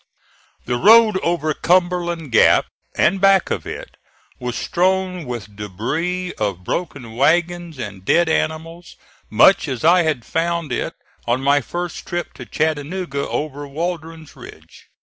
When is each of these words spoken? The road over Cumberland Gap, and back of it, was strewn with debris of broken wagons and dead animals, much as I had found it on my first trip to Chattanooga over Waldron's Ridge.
The 0.65 0.77
road 0.77 1.19
over 1.21 1.53
Cumberland 1.53 2.31
Gap, 2.31 2.65
and 2.95 3.21
back 3.21 3.51
of 3.51 3.67
it, 3.67 3.97
was 4.39 4.55
strewn 4.55 5.25
with 5.25 5.55
debris 5.55 6.33
of 6.39 6.63
broken 6.63 7.15
wagons 7.15 7.77
and 7.77 8.03
dead 8.03 8.27
animals, 8.27 8.95
much 9.29 9.67
as 9.67 9.83
I 9.85 10.01
had 10.01 10.25
found 10.25 10.71
it 10.71 10.95
on 11.27 11.43
my 11.43 11.61
first 11.61 12.07
trip 12.07 12.33
to 12.33 12.47
Chattanooga 12.47 13.29
over 13.29 13.67
Waldron's 13.67 14.35
Ridge. 14.35 14.87